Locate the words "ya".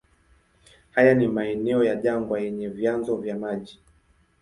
1.83-1.95